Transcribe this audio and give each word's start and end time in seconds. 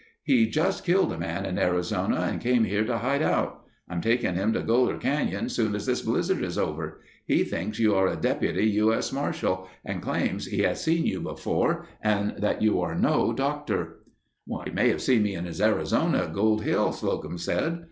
He 0.23 0.47
just 0.49 0.83
killed 0.83 1.13
a 1.13 1.17
man 1.19 1.45
in 1.45 1.59
Arizona 1.59 2.21
and 2.27 2.41
came 2.41 2.63
here 2.63 2.83
to 2.85 2.97
hide 2.97 3.21
out. 3.21 3.65
I'm 3.87 4.01
taking 4.01 4.33
him 4.33 4.51
to 4.53 4.61
Goler 4.63 4.99
Canyon 4.99 5.47
soon 5.47 5.75
as 5.75 5.85
this 5.85 6.01
blizzard 6.01 6.41
is 6.43 6.57
over. 6.57 7.01
He 7.27 7.43
thinks 7.43 7.77
you 7.77 7.93
are 7.93 8.07
a 8.07 8.15
deputy 8.15 8.65
U. 8.71 8.95
S. 8.95 9.11
Marshal 9.11 9.67
and 9.85 10.01
claims 10.01 10.45
that 10.45 10.51
he 10.55 10.61
has 10.63 10.83
seen 10.83 11.05
you 11.05 11.21
before 11.21 11.85
and 12.01 12.35
that 12.39 12.63
you 12.63 12.81
are 12.81 12.95
no 12.95 13.31
doctor." 13.31 13.99
"He 14.65 14.71
may 14.71 14.89
have 14.89 15.03
seen 15.03 15.21
me 15.21 15.35
in 15.35 15.45
Arizona 15.45 16.17
at 16.23 16.33
Gold 16.33 16.63
Hill," 16.63 16.91
Slocum 16.93 17.37
said. 17.37 17.79